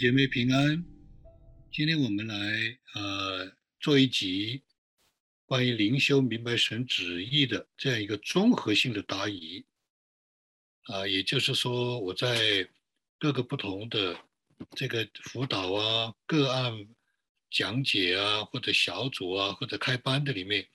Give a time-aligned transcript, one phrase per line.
[0.00, 0.82] 姐妹平安，
[1.70, 2.34] 今天我们来
[2.94, 4.62] 呃做一集
[5.44, 9.62] 关于灵修明白神旨意的这样一个综合性的答疑
[10.84, 12.66] 啊，也就是说我在
[13.18, 14.18] 各个不同的
[14.70, 16.88] 这个辅导啊、个案
[17.50, 20.66] 讲解啊，或者小组啊，或者开班的里面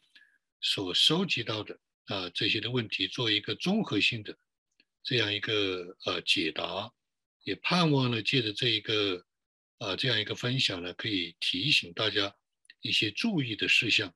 [0.62, 4.38] 所收集到的啊这些的问题，做一个综合性的
[5.04, 6.94] 这样一个呃解答。
[7.46, 9.24] 也盼望呢，借着这一个
[9.78, 12.36] 啊这样一个分享呢，可以提醒大家
[12.82, 14.14] 一些注意的事项。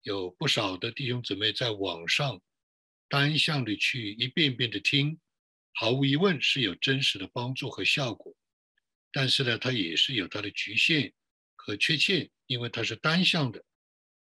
[0.00, 2.40] 有不少的弟兄姊妹在网上
[3.06, 5.20] 单向的去一遍遍的听，
[5.74, 8.34] 毫无疑问是有真实的帮助和效果。
[9.12, 11.12] 但是呢，它也是有它的局限
[11.54, 13.62] 和缺陷，因为它是单向的。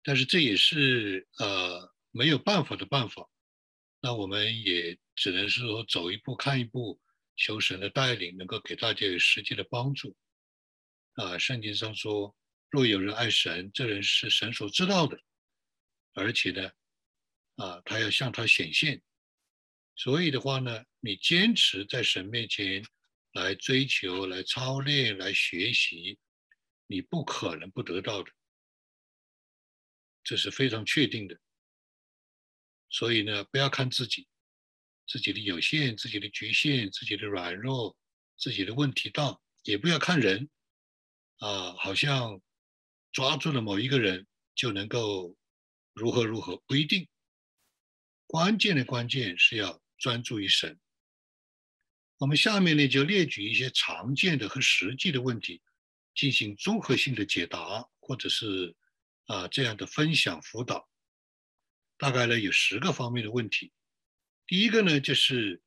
[0.04, 3.28] 但是这也是呃没有办法的办法。
[4.00, 7.00] 那我们也只能是说走一步看一步。
[7.36, 10.16] 求神的带领，能够给大家有实际的帮助。
[11.14, 12.36] 啊，圣经上说
[12.70, 15.20] ：“若有人爱神，这人是神所知道的，
[16.12, 16.70] 而且呢，
[17.56, 19.02] 啊，他要向他显现。
[19.96, 22.82] 所以的话呢，你坚持在神面前
[23.32, 26.18] 来追求、来操练、来学习，
[26.86, 28.30] 你不可能不得到的，
[30.22, 31.38] 这是非常确定的。
[32.88, 34.26] 所以呢，不要看自己。”
[35.10, 37.96] 自己的有限、自己的局限、自己的软弱、
[38.38, 40.48] 自己的问题大，也不要看人，
[41.38, 42.40] 啊，好像
[43.10, 45.36] 抓住了某一个人就能够
[45.94, 47.08] 如何如何，不一定。
[48.28, 50.78] 关键的关键是要专注于神。
[52.18, 55.60] 我们下面呢就列举一些常见的和实际的问题，
[56.14, 58.76] 进行综合性的解答，或者是
[59.26, 60.88] 啊这样的分享辅导。
[61.98, 63.72] 大概呢有十个方面的问题。
[64.50, 65.62] 第一个呢，就是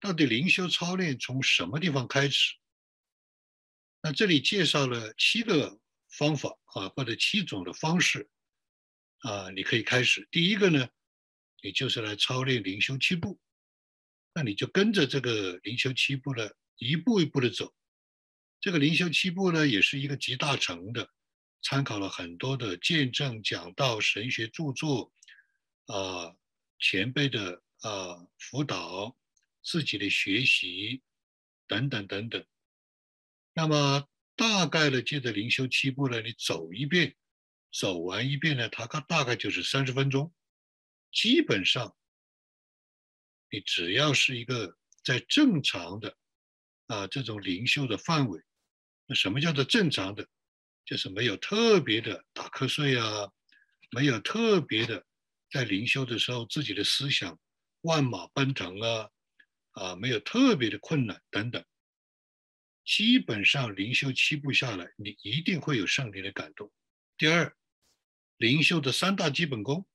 [0.00, 2.56] 到底灵修操练从什么地方开始？
[4.00, 8.28] 那这里介绍了七个方法啊，或者七种的方式
[9.18, 10.26] 啊，你可以开始。
[10.32, 10.88] 第一个呢，
[11.60, 13.38] 也就是来操练灵修七步，
[14.34, 17.72] 那你就跟着这个灵修七步呢，一步一步的走。
[18.60, 21.08] 这个灵修七步呢，也是一个集大成的，
[21.62, 25.12] 参考了很多的见证、讲道、神学著作
[25.86, 26.34] 啊，
[26.80, 27.62] 前辈的。
[27.82, 29.16] 啊，辅导
[29.62, 31.02] 自己的学习
[31.68, 32.44] 等等等等。
[33.54, 37.14] 那么大概的，借着灵修七步呢，你走一遍，
[37.70, 40.32] 走完一遍呢，它大概就是三十分钟。
[41.12, 41.94] 基本上，
[43.50, 46.16] 你只要是一个在正常的
[46.86, 48.40] 啊这种灵修的范围，
[49.06, 50.26] 那什么叫做正常的？
[50.84, 53.30] 就是没有特别的打瞌睡啊，
[53.90, 55.06] 没有特别的
[55.50, 57.38] 在灵修的时候自己的思想。
[57.82, 59.10] 万马奔腾啊，
[59.72, 61.64] 啊，没有特别的困难等等，
[62.84, 66.72] 基本上灵修七步下来，你一定会有圣灵的感动。
[67.16, 67.56] 第二，
[68.36, 69.86] 灵修的三大基本功，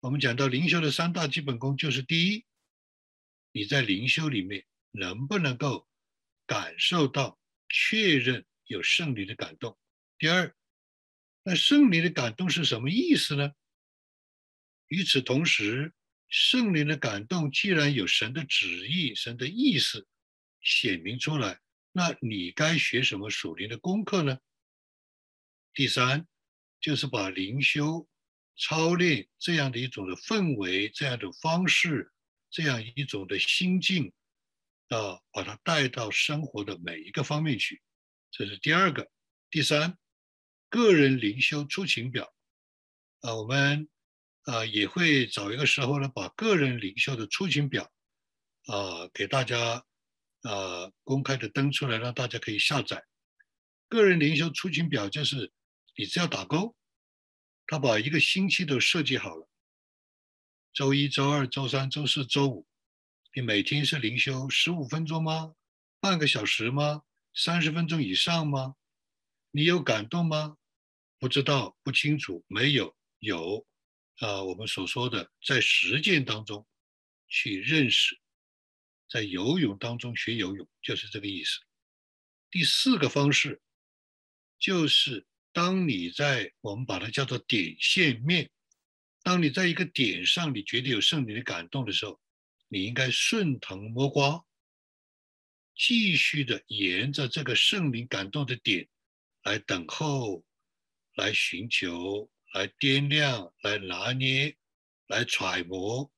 [0.00, 2.46] 我们讲到灵修的三大基本功，就是第一，
[3.50, 5.88] 你在灵修里面能不能够
[6.46, 7.36] 感受到、
[7.68, 9.76] 确认有圣灵的感动？
[10.18, 10.54] 第二，
[11.42, 13.52] 那圣灵的感动是什么意思呢？
[14.86, 15.92] 与此同时。
[16.28, 20.06] 圣灵的感动，既然有神的旨意、神的意思
[20.60, 21.58] 显明出来，
[21.92, 24.38] 那你该学什么属灵的功课呢？
[25.72, 26.26] 第三，
[26.80, 28.06] 就是把灵修
[28.58, 32.12] 操练这样的一种的氛围、这样的方式、
[32.50, 34.12] 这样一种的心境，
[34.88, 37.80] 啊，把它带到生活的每一个方面去。
[38.30, 39.10] 这是第二个。
[39.50, 39.96] 第三，
[40.68, 42.34] 个人灵修出勤表，
[43.20, 43.88] 啊，我们。
[44.48, 47.92] 啊，也会找一个时候呢，把个人领袖的出勤表
[48.64, 49.84] 啊给大家
[50.40, 53.04] 啊公开的登出来，让大家可以下载。
[53.90, 55.52] 个人领袖出勤表就是
[55.96, 56.74] 你只要打勾，
[57.66, 59.46] 他把一个星期都设计好了。
[60.72, 62.66] 周一周二周三周四周五，
[63.34, 65.52] 你每天是灵修十五分钟吗？
[66.00, 67.02] 半个小时吗？
[67.34, 68.76] 三十分钟以上吗？
[69.50, 70.56] 你有感动吗？
[71.18, 73.66] 不知道，不清楚，没有，有。
[74.18, 76.66] 啊，我们所说的在实践当中
[77.28, 78.18] 去认识，
[79.08, 81.60] 在游泳当中学游泳，就是这个意思。
[82.50, 83.60] 第四个方式
[84.58, 88.50] 就是当你在我们把它叫做点线面，
[89.22, 92.20] 当你在一个点上，你觉得有圣灵的感动的时候，
[92.66, 94.44] 你应该顺藤摸瓜，
[95.76, 98.88] 继续的沿着这个圣灵感动的点
[99.44, 100.44] 来等候，
[101.14, 102.28] 来寻求。
[102.52, 104.56] 来掂量，来拿捏，
[105.06, 106.10] 来揣摩，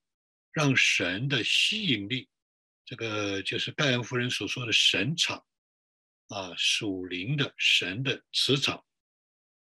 [0.53, 2.29] 让神的吸引力，
[2.85, 5.45] 这个就是盖恩夫人所说的神场，
[6.29, 8.85] 啊属灵的神的磁场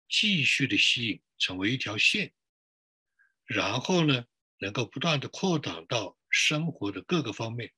[0.09, 2.33] 继续的吸引，成为一条线，
[3.45, 4.25] 然后呢，
[4.59, 7.71] 能够不断的扩展到生活的各个方面。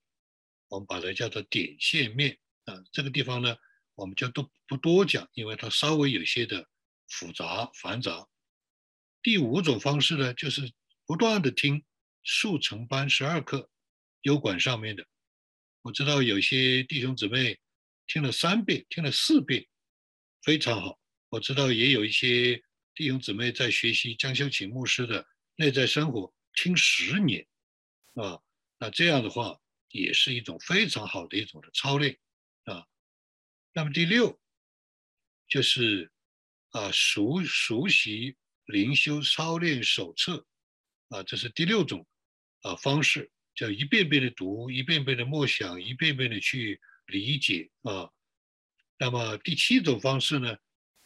[0.69, 2.83] 我们把它叫做点线面啊。
[2.91, 3.57] 这个地方呢，
[3.95, 6.67] 我们就都不多讲，因为它稍微有些的
[7.07, 8.27] 复杂繁杂。
[9.21, 10.71] 第五种方式呢，就是
[11.05, 11.83] 不断的听
[12.23, 13.69] 速成班十二课，
[14.21, 15.05] 优管上面的。
[15.81, 17.59] 我知道有些弟兄姊妹
[18.07, 19.67] 听了三遍，听了四遍，
[20.41, 20.99] 非常好。
[21.29, 22.63] 我知道也有一些
[22.95, 27.47] 弟兄姊妹在学习江修启牧师的内在生活，听十年，
[28.15, 28.41] 啊，
[28.77, 32.17] 那这样的话也是一种非常好的一种的操练，
[32.63, 32.85] 啊。
[33.73, 34.39] 那么第六
[35.47, 36.11] 就是
[36.71, 38.35] 啊熟熟悉
[38.69, 40.45] 灵修操练手册，
[41.09, 42.05] 啊，这是第六种
[42.61, 43.31] 啊方式。
[43.55, 48.09] 叫一遍遍的读，一遍遍的默想，一遍遍的去理解啊。
[48.97, 50.55] 那么第七种方式呢，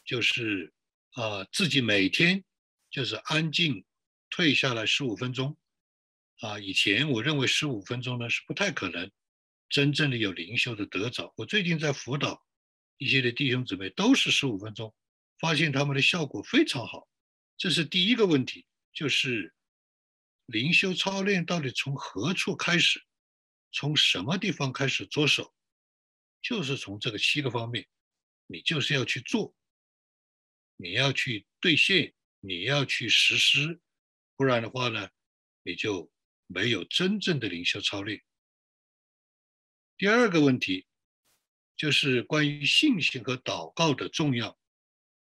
[0.04, 0.72] 就是
[1.14, 2.44] 啊自己每天
[2.92, 3.84] 就是安静
[4.30, 5.56] 退下来十五分钟
[6.42, 6.60] 啊。
[6.60, 9.10] 以前我认为十五分钟呢是不太可能
[9.68, 11.32] 真正的有灵修的得着。
[11.36, 12.40] 我最近在辅导
[12.98, 14.94] 一些的弟兄姊妹，都是十五分钟，
[15.40, 17.08] 发现他们的效果非常好。
[17.56, 19.52] 这是第一个问题，就是。
[20.46, 23.02] 灵修操练到底从何处开始？
[23.72, 25.54] 从什么地方开始着手？
[26.42, 27.88] 就是从这个七个方面，
[28.46, 29.54] 你就是要去做，
[30.76, 33.80] 你要去兑现，你要去实施，
[34.36, 35.08] 不然的话呢，
[35.62, 36.12] 你就
[36.46, 38.22] 没有真正的灵修操练。
[39.96, 40.86] 第二个问题
[41.74, 44.58] 就是关于信心和祷告的重要，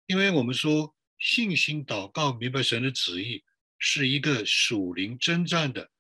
[0.07, 3.45] 因为我们说信心、祷告、明白神的旨意。
[3.85, 5.91] 是一个属灵征战的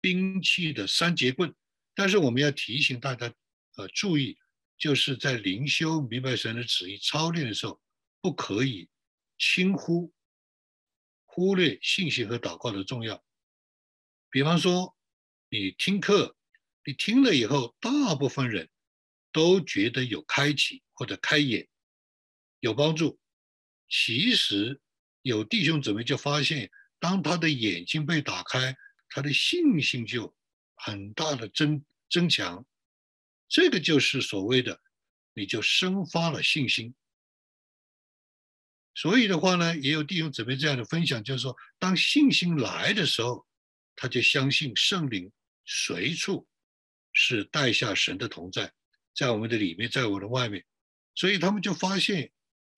[0.00, 1.54] 兵器的三节棍，
[1.94, 3.32] 但是我们要提醒大家，
[3.76, 4.36] 呃，注意，
[4.76, 7.80] 就是在灵修明白神的旨意操练的时候，
[8.20, 8.88] 不可以
[9.38, 10.12] 轻忽、
[11.26, 13.24] 忽略信心和祷告的重要。
[14.30, 14.96] 比方说，
[15.48, 16.36] 你听课，
[16.84, 18.68] 你听了以后，大部分人
[19.30, 21.68] 都觉得有开启或者开眼，
[22.58, 23.20] 有帮助。
[23.88, 24.80] 其实
[25.22, 26.70] 有弟兄姊妹就发现。
[27.00, 28.76] 当他的眼睛被打开，
[29.10, 30.34] 他的信心就
[30.74, 32.66] 很大的增增强。
[33.48, 34.80] 这个就是所谓的，
[35.32, 36.92] 你就生发了信心。
[38.96, 43.46] 所以的话呢，也有弟兄姊妹这样的分享，就是说，当信心来的时候，
[43.94, 45.30] 他就相信圣灵
[45.64, 46.48] 随处
[47.12, 48.72] 是带下神的同在，
[49.14, 50.66] 在我们的里面，在我的外面，
[51.14, 52.32] 所以他们就发现，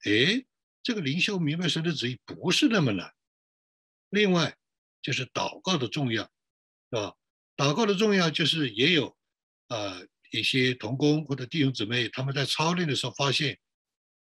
[0.05, 0.45] 哎，
[0.83, 3.13] 这个灵修明白神的旨意不是那么难。
[4.09, 4.57] 另外
[5.03, 7.15] 就是祷告的重要，是吧？
[7.57, 9.17] 祷告的重要就是也有，
[9.69, 13.59] 呃，一些同工或者弟兄姊妹他们在操练的时候发现，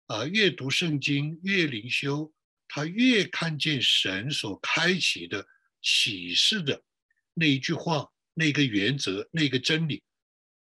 [0.07, 2.33] 啊，越读圣经越灵修，
[2.69, 5.47] 他越看见神所开启的
[5.81, 6.83] 启示的
[7.33, 10.03] 那一句话、那个原则、那个真理，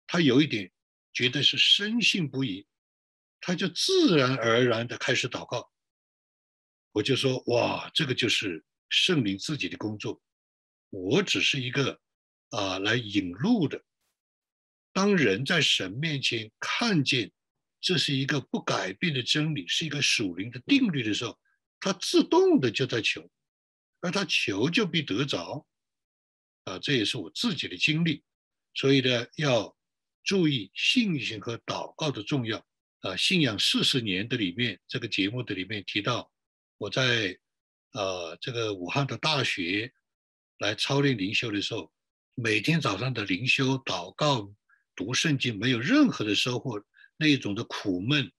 [0.06, 0.72] 他有一点
[1.12, 2.67] 觉得是深信不疑，
[3.46, 5.70] 他就自然而然的开始祷告。
[6.90, 8.65] 我就说，哇，这个就是。
[8.88, 10.22] 圣灵自己的工作，
[10.91, 12.00] 我只是一个
[12.50, 13.84] 啊来引路的。
[14.93, 17.32] 当人在神面前看见
[17.81, 21.36] 这是一个不改变的真理，是一个属灵的定律的时候，
[21.81, 23.29] 他自动的就在求，
[24.00, 25.67] 而他求就必得着。
[26.62, 28.22] 啊，这也是我自己的经历，
[28.72, 29.76] 所以呢，要
[30.22, 32.65] 注意信心和祷告的重要。
[33.06, 36.31] 啊，信仰四十年的里面，这个节目的里面提到，
[36.79, 37.39] 我在。
[37.93, 39.91] 呃，这个武汉的大学
[40.58, 41.91] 来操练灵修的时候，
[42.34, 44.53] 每天早上的灵修、祷告、
[44.94, 46.84] 读圣经，没有任何的收获，
[47.17, 48.31] 那一种的苦闷，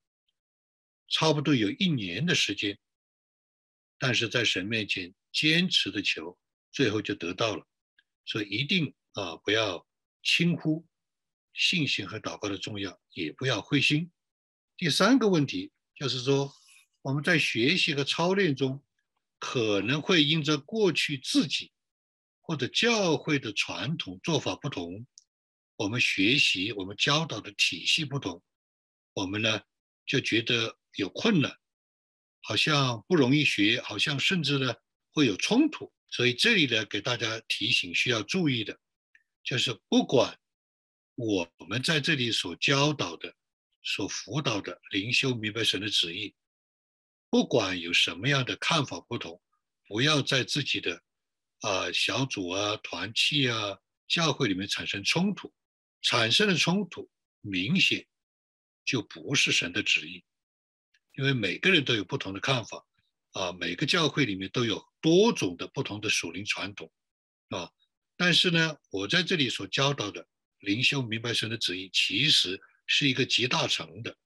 [1.10, 2.78] 差不多有一年的时间。
[3.98, 6.38] 但是在神面前坚持的求，
[6.72, 7.66] 最后就得到了。
[8.26, 9.88] 所以一定啊，不要
[10.22, 10.86] 轻忽
[11.52, 14.12] 信心和祷告的重要，也不要灰心。
[14.78, 16.54] 第三个问题就是说，
[17.02, 18.84] 我们在学习和操练中。
[19.40, 21.72] 可能会因着过去自己
[22.42, 25.06] 或者教会的传统做法不同，
[25.76, 28.42] 我们学习我们教导的体系不同，
[29.14, 29.62] 我们呢
[30.08, 31.56] 就觉得有困难，
[32.42, 34.74] 好像不容易学，好像甚至呢
[35.12, 35.94] 会有冲突。
[36.10, 38.80] 所以这里呢给大家提醒需要注意的，
[39.44, 40.36] 就是不管
[41.14, 43.36] 我们在这里所教导的、
[43.84, 46.36] 所辅导的灵修明白神的旨意。
[47.30, 49.42] 不管有什么样的看法不同，
[49.88, 51.04] 不要在自己的
[51.62, 55.54] 啊小组啊、团契啊、教会里面产生冲突。
[56.04, 57.10] 产生的冲突
[57.42, 58.08] 明显
[58.86, 60.24] 就不是神的旨意，
[61.16, 62.86] 因为每个人都有不同的看法，
[63.32, 66.90] 啊，每个教会里面都有多种的不同的属灵传统，
[67.50, 67.70] 啊，
[68.16, 70.26] 但是呢，我在这里所教导的
[70.60, 74.18] 灵修明白神的旨意，其实是一个集大成的，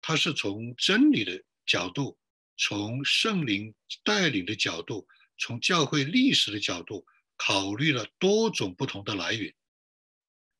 [0.00, 2.18] 它是从真理的角度，
[2.56, 5.06] 从圣灵带领的角度，
[5.38, 7.06] 从教会历史的角度，
[7.36, 9.54] 考虑了多种不同的来源。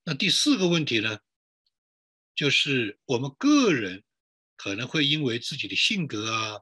[0.05, 1.19] 那第四个问题呢，
[2.35, 4.05] 就是我们个人
[4.57, 6.61] 可能会因为自己的性格啊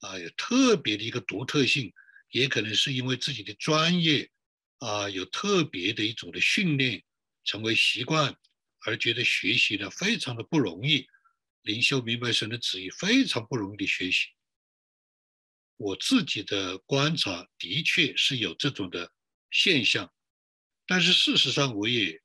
[0.00, 1.92] 啊有特别的一个独特性，
[2.30, 4.30] 也可能是因为自己的专业
[4.78, 7.02] 啊有特别的一种的训练
[7.44, 8.36] 成为习惯，
[8.84, 11.06] 而觉得学习呢非常的不容易，
[11.62, 14.28] 灵修明白神的旨意非常不容易的学习。
[15.76, 19.12] 我自己的观察的确是有这种的
[19.50, 20.12] 现象，
[20.86, 22.20] 但是事实上我也。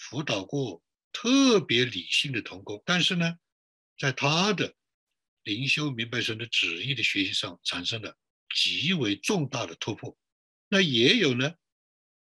[0.00, 3.36] 辅导过特别理性的童工，但是呢，
[3.98, 4.76] 在他的
[5.42, 8.16] 灵修明白神的旨意的学习上产生了
[8.54, 10.16] 极为重大的突破。
[10.68, 11.52] 那也有呢，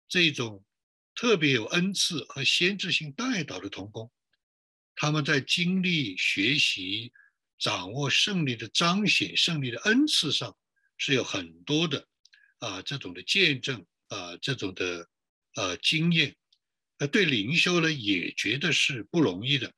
[0.09, 0.65] 这种
[1.17, 4.11] 特别有恩赐和先知性带导的童工，
[4.95, 7.11] 他们在经历、学习、
[7.57, 10.55] 掌握胜利的彰显胜利的恩赐上
[10.95, 12.07] 是有很多的
[12.59, 15.09] 啊这种的见证啊这种的
[15.55, 16.35] 呃经验。
[16.99, 19.73] 呃，对灵修呢也觉得是不容易的，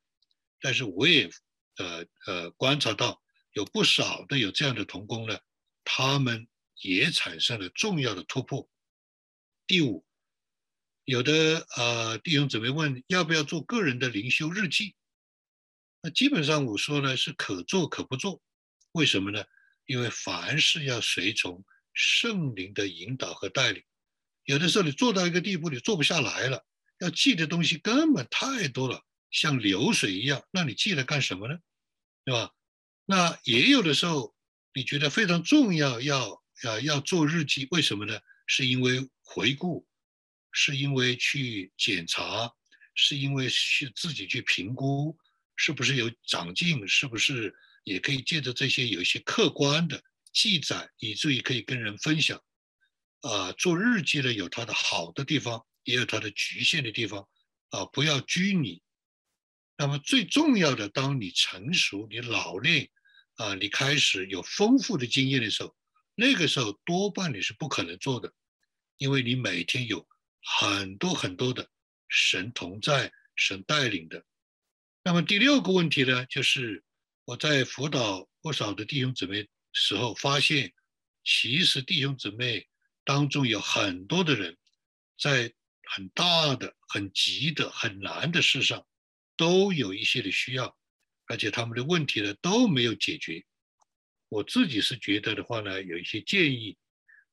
[0.60, 1.30] 但是我也
[1.78, 3.22] 呃呃观察到
[3.54, 5.40] 有不少的有这样的童工呢，
[5.86, 6.50] 他们
[6.82, 8.70] 也产生了重要的突破。
[9.68, 10.06] 第五，
[11.10, 14.94] 有的呃弟兄姊妹问要不要做个人的灵修日记？
[16.04, 18.40] 那基本上我说呢是可做可不做，
[18.92, 19.44] 为什么呢？
[19.88, 23.84] 因为凡事要随从圣灵的引导和带领，
[24.44, 26.64] 有的时候你做到一个地步，你做不下来了。
[27.00, 31.58] 要记的东西根本太多了，像流水一样，那你记了干什么呢？
[32.24, 32.52] 对吧？
[33.08, 34.36] 那也有的时候
[34.76, 38.20] 你觉得非常重要，要要要做日记，为什么呢？
[38.46, 39.88] 是因为回顾，
[40.52, 42.52] 是因为去检查，
[42.96, 45.18] 是因为去自己去评估，
[45.56, 50.04] 是不是有长进，是不是也可以借着这些有一些客观的
[50.34, 52.42] 记载，以至于可以跟人分享。
[53.22, 55.66] 啊，做日记呢有它的好的地方。
[55.86, 57.28] 也有它的局限的地方，
[57.70, 58.84] 啊，不要拘泥。
[59.76, 62.92] 那么最重要的，当你成熟、你老练，
[63.36, 65.76] 啊，你开始有丰富的经验的时候，
[66.14, 68.32] 那个时候多半你是不可能做的，
[68.98, 70.06] 因为你每天有
[70.42, 71.70] 很多很多的
[72.08, 74.26] 神同在、神带领的。
[75.04, 76.84] 那么第六个问题呢，就是
[77.26, 80.74] 我在辅导不少的弟兄姊妹时候发现，
[81.24, 82.68] 其实弟兄姊妹
[83.04, 84.58] 当中有很多的人
[85.20, 85.54] 在。
[85.92, 88.86] 很大的、很急的、很难的事上，
[89.36, 90.78] 都有一些的需要，
[91.26, 93.44] 而且他们的问题呢都没有解决。
[94.28, 96.78] 我自己是觉得的话呢，有一些建议，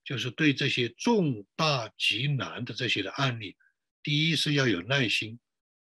[0.06, 3.56] 就是对这些重大极难的这些的案例，
[4.04, 5.40] 第一是要有耐心，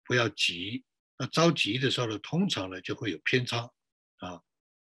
[0.04, 0.84] 不要急。
[1.18, 3.72] 那着急的时候呢，通常呢就会有偏差
[4.18, 4.42] 啊。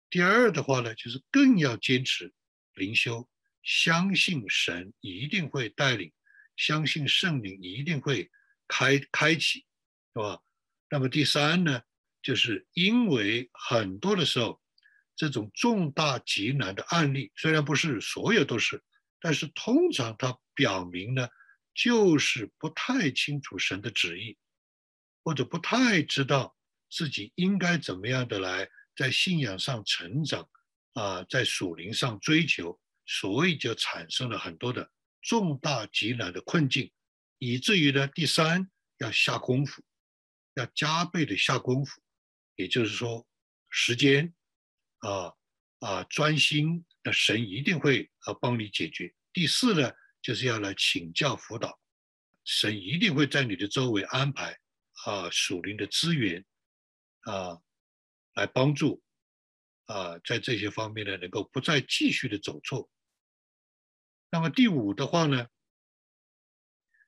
[0.10, 2.34] 第二的话呢，就是更要坚持
[2.74, 3.30] 灵修，
[3.62, 6.12] 相信神一定会带领。
[6.56, 8.32] 相信圣灵一定会
[8.68, 9.60] 开开启，
[10.14, 10.40] 是吧？
[10.90, 11.82] 那么第三呢，
[12.22, 14.60] 就是因为很多的时候，
[15.16, 18.84] 这种重大极难的案例，虽然不是所有都是，
[19.24, 21.30] 但是通常它表明呢，
[21.74, 24.38] 就是不太清楚神的旨意，
[25.24, 26.58] 或者不太知道
[26.92, 30.50] 自己应该怎么样的来在信仰上成长
[30.92, 34.92] 啊，在属灵上追求，所以就产生了很多的。
[35.22, 36.92] 重大极难的困境，
[37.38, 39.82] 以至于呢，第三要下功夫，
[40.56, 42.02] 要加倍的下功夫，
[42.56, 43.26] 也就是说，
[43.70, 44.34] 时间
[45.00, 45.34] 啊
[45.80, 49.14] 啊专心，那神一定会啊帮你解决。
[49.34, 49.92] 第四呢，
[50.22, 51.80] 就是要来请教辅导，
[52.46, 54.58] 神一定会在你的周围安排
[55.06, 56.46] 啊属灵的资源
[57.22, 57.62] 啊
[58.36, 59.04] 来帮助
[59.86, 62.90] 啊在这些方面呢，能够不再继续的走错。
[64.32, 65.48] 那么第五的话呢，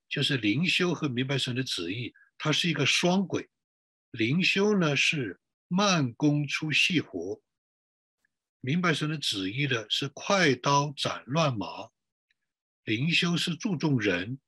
[0.10, 3.50] 就是灵修和明白神的旨意，它是一个双轨。
[4.12, 7.42] 灵修呢是慢工出细活，
[8.66, 11.68] 明白神的旨意的是快刀斩乱麻。
[12.84, 14.40] 灵修是注重人，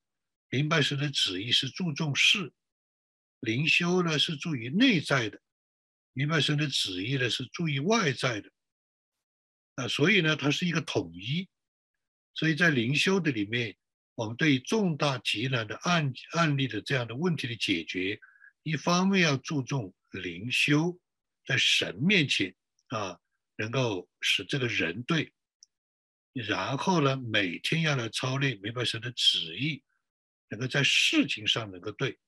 [0.50, 2.52] 明白神的旨意是注重事。
[3.42, 5.40] 灵修呢是注意内在的，
[6.14, 8.50] 明白神的旨意呢是注意外在的。
[9.76, 11.48] 啊，所以呢，它是一个统一。
[12.34, 13.78] 所以在灵修的里面，
[14.16, 18.20] 我们对重大极难的案案例的这样的问题的解决，
[18.64, 21.00] 一方面要注重灵修
[21.46, 22.56] 在神面前
[22.88, 23.20] 啊，
[23.58, 25.34] 能够使这个人对，
[26.34, 29.84] 然后呢，每天要来操练明白神的旨意，
[30.50, 32.20] 能够在事情上能够对，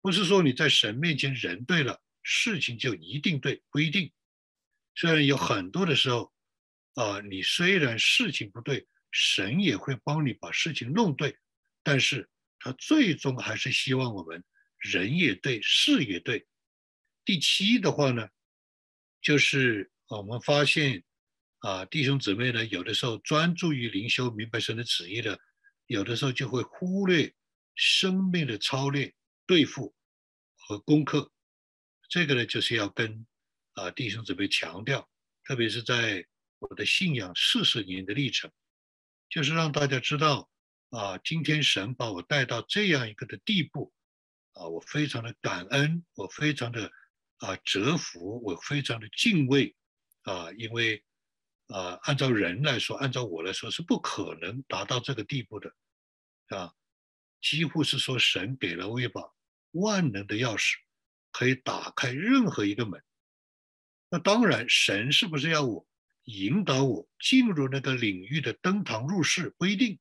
[0.00, 4.12] 不是说你在神面前人对了，事情就一定对，不一定。
[4.94, 6.32] 虽然有很多的时候，
[6.94, 11.38] 啊，你虽然事情不对，神也会帮你把事情弄对，
[11.82, 14.42] 但是他最终还是希望我们
[14.78, 16.46] 人也对，事也对。
[17.26, 18.28] 第七的话呢，
[19.20, 21.02] 就是啊我们发现
[21.58, 25.38] 啊，弟兄姊妹呢，有的时候专注于灵修、明白神的旨意的，
[25.86, 27.34] 有的时候就会忽略
[27.74, 29.14] 生命的操练、
[29.46, 29.94] 对付
[30.56, 31.32] 和功课。
[32.08, 33.26] 这个呢，就是要跟。
[33.78, 35.06] 啊，弟兄姊妹强调，
[35.44, 36.26] 特别是在
[36.60, 38.50] 我的信仰四十年的历程，
[39.28, 40.48] 就是让大家知道，
[40.88, 43.92] 啊，今天神把我带到这样一个的地步，
[44.54, 46.90] 啊，我非常的感恩，我非常的
[47.36, 49.76] 啊折服，我非常的敬畏，
[50.26, 51.04] 啊，因为
[51.68, 55.72] 啊，按照人来说，按照我来说是不可能达到这个地步的，
[56.48, 56.74] 啊，
[57.40, 59.22] 几乎是说神给了我一把
[59.70, 60.74] 万能的钥匙，
[61.30, 63.00] 可以打开任何一个门。
[64.10, 65.86] 那当然，神是不是要我
[66.24, 70.00] 引导我进入那个领域的登堂入室不一定，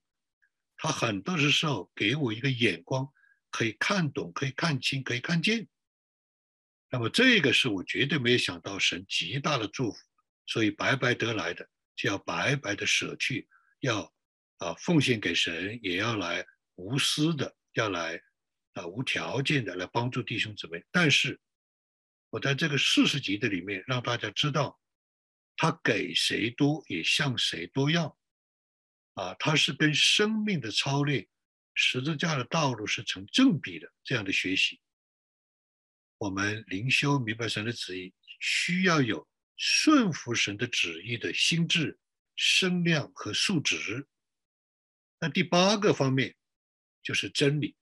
[0.76, 3.08] 他很多的时候给我一个眼光，
[3.52, 5.68] 可以看懂，可以看清，可以看见。
[6.92, 9.98] 那么这个是我绝对没有想到神极大的祝福，
[10.46, 13.48] 所以白白得来的就要白白的舍去，
[13.80, 14.14] 要
[14.58, 18.22] 啊奉献给神，也要来无私的，要来
[18.74, 21.40] 啊无条件的来帮助弟兄姊妹，但是。
[22.32, 24.78] 我在这个四十集的里面，让大家知道，
[25.56, 28.18] 他给谁多也向谁多要，
[29.14, 31.30] 啊，他是跟生命的操练、
[31.76, 34.82] 十字架的道路是成正比的这样的学习。
[36.18, 39.26] 我们灵修明白神的旨意，需要有
[39.58, 41.98] 顺服神的旨意的心智、
[42.36, 44.08] 声量和素质。
[45.20, 46.36] 那第八个方面
[47.02, 47.76] 就是真理，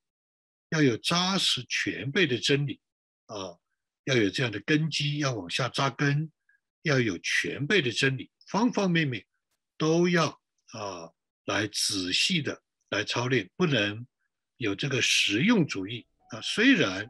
[0.69, 2.79] 要有扎实全备的真理
[3.25, 3.59] 啊。
[4.05, 6.29] 要有这样的根基，要往下扎根，
[6.81, 9.25] 要有全备的真理，方方面面
[9.77, 10.27] 都要
[10.73, 11.09] 啊
[11.45, 14.05] 来仔细的来操练，不能
[14.57, 16.41] 有这个实用主义啊。
[16.41, 17.07] 虽然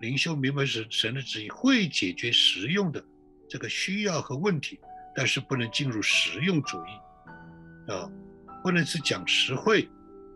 [0.00, 3.04] 灵修明白神神的旨意会解决实用的
[3.52, 4.80] 这个需要和问题，
[5.14, 8.10] 但是不能进入实用主义啊，
[8.62, 9.86] 不能是讲实惠，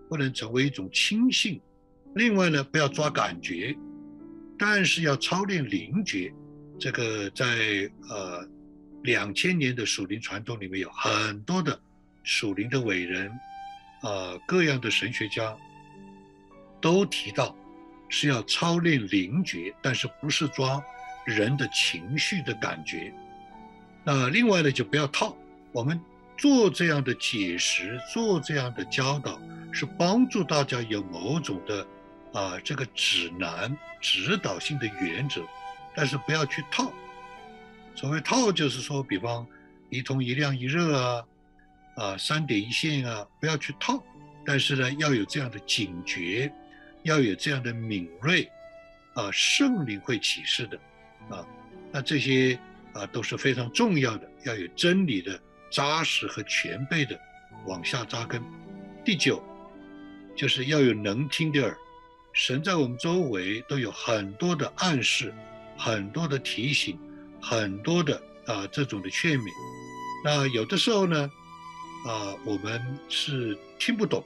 [0.07, 1.59] 不能成为一种轻信。
[2.15, 3.75] 另外呢，不要抓感觉。
[4.59, 6.31] 但是要操练灵觉，
[6.79, 8.47] 这个在呃
[9.03, 11.81] 两千年的属灵传统里面有很多的
[12.23, 13.33] 属灵的伟人，
[14.03, 15.57] 呃各样的神学家
[16.83, 17.57] 都提到
[18.11, 20.85] 是要操练灵觉，但是不是抓
[21.27, 23.13] 人的情绪的感觉。
[24.05, 25.37] 那另外呢，就不要套。
[25.73, 26.01] 我们
[26.39, 29.39] 做这样的解释，做这样的教导，
[29.73, 31.87] 是帮助大家有某种的。
[32.33, 35.41] 啊，这个指南、指导性的原则，
[35.95, 36.93] 但是不要去套。
[37.95, 39.47] 所谓套，就是说，比方
[39.89, 41.25] 一通一亮一热啊，
[41.95, 44.05] 啊三点一线啊，不要去套。
[44.45, 46.53] 但是呢，要有这样的警觉，
[47.05, 48.51] 要有这样的敏锐，
[49.15, 50.79] 啊，圣灵会启示的，
[51.31, 51.47] 啊，
[51.93, 52.59] 那这些
[52.93, 57.19] 啊都是非常重要的，要有真理的扎实和全备的
[57.67, 58.43] 往下扎根。
[59.05, 59.43] 第九，
[60.37, 61.77] 就是要有能听的耳。
[62.33, 65.33] 神在我们周围都有很多的暗示，
[65.77, 66.99] 很多的提醒，
[67.41, 69.51] 很多的啊这种的劝勉。
[70.23, 71.31] 那有的时候呢，
[72.07, 74.23] 啊我们是听不懂，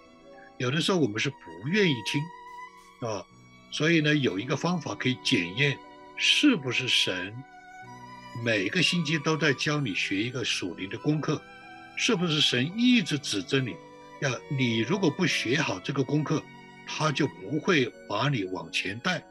[0.59, 3.25] 有的时候我们是不愿意听，啊，
[3.71, 5.79] 所以呢有一个方法可以检验
[6.23, 7.35] 是不是神
[8.45, 11.41] 每个星期都在教你学一个属灵的功课，
[11.97, 13.75] 是不是神一直指着你
[14.21, 16.43] 要你如果不学好这个功课。
[16.93, 19.25] 他就不会把你往前带。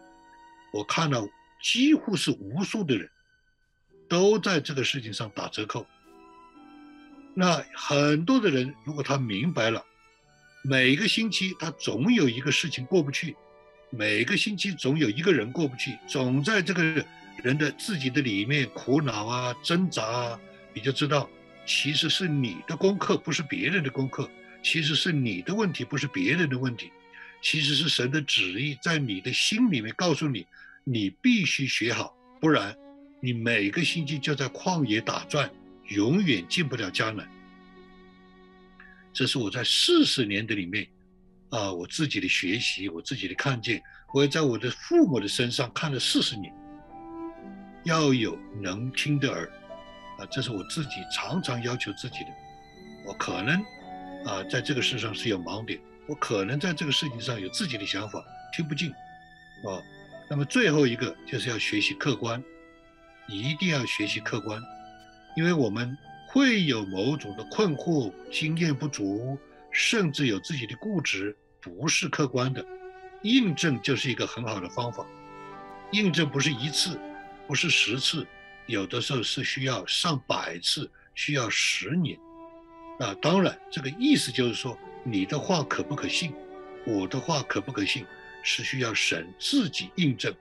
[0.71, 1.27] 我看到
[1.61, 3.09] 几乎是无数的人
[4.07, 5.85] 都在这个事情上打折扣。
[7.33, 9.85] 那很多的人，如果他明白了，
[10.63, 13.35] 每个星期他总有一个事情过不去，
[13.91, 16.83] 每个星期总有一个人过不去，总在这个
[17.43, 20.39] 人的自己的里面苦恼啊、挣扎啊，
[20.73, 21.29] 你就知道，
[21.65, 24.29] 其实是你的功课，不是别人的功课；
[24.61, 26.91] 其实是你的问题，不是别人的问题。
[27.41, 30.45] 其实是神的旨意，在你的心里面告诉你，
[30.83, 32.75] 你必须学好，不然
[33.21, 35.49] 你每个星期就在旷野打转，
[35.87, 37.27] 永远进不了迦南。
[39.13, 40.85] 这是我在四十年的里面，
[41.49, 43.81] 啊，我自己的学习，我自己的看见，
[44.13, 46.53] 我也在我的父母的身上看了四十年。
[47.85, 49.49] 要有能听的耳，
[50.19, 52.29] 啊，这是我自己常常要求自己的。
[53.07, 53.55] 我可能
[54.25, 58.23] 啊，在这个事上是有盲点，我可能在这个事情上有自己的想法，
[58.55, 59.81] 听不进，啊，
[60.29, 62.43] 那么最后一个就是要学习客观，
[63.27, 64.61] 一定要学习客观，
[65.37, 69.39] 因为我们会有某种的困惑、经验不足，
[69.71, 72.65] 甚至有自己的固执，不是客观的。
[73.23, 75.05] 印证就是一个很好的方法，
[75.91, 76.99] 印证不是一次。
[77.47, 78.27] 不是十次，
[78.67, 82.15] 有的时候是需要上百次，需要十年。
[82.99, 86.31] 那当然，这个意思就是说，你的话可不可信，
[86.85, 88.05] 我的话可不可信，
[88.43, 90.31] 是需要神自己印证，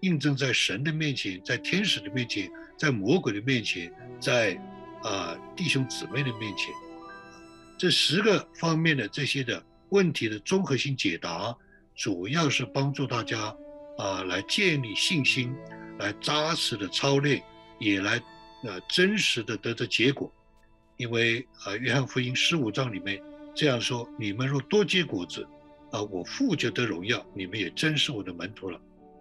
[0.00, 4.58] 印证在神的面前，在天使的面前，在魔鬼的面前，在
[5.02, 6.72] 啊弟兄姊妹的面前。
[7.76, 11.56] 这十个方面的这些的问题的综合性解答，
[11.94, 13.54] 主要是帮助大家
[13.98, 15.54] 啊来建立信心。
[15.96, 17.40] 来扎实的操练，
[17.78, 18.20] 也来
[18.64, 20.28] 呃真实的得着结果，
[20.96, 23.22] 因为啊约翰福音十五章里面
[23.54, 25.46] 这样说：你们若多结果子，
[25.92, 28.80] 啊我父就得荣耀，你们也真是我的门徒了。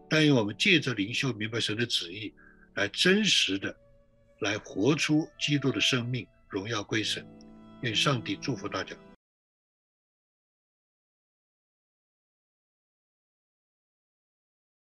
[0.10, 2.34] 但愿我们借着灵修明白神的旨意，
[2.74, 3.76] 来真实的
[4.40, 7.24] 来活出基督的生命，荣耀归神。
[7.84, 8.96] 愿上帝祝福大家。